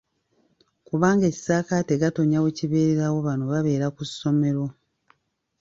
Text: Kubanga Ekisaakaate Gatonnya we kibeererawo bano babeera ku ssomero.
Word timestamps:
Kubanga 0.87 1.23
Ekisaakaate 1.27 1.93
Gatonnya 2.01 2.37
we 2.43 2.49
kibeererawo 2.57 3.17
bano 3.27 3.43
babeera 3.51 3.87
ku 3.95 4.03
ssomero. 4.09 4.63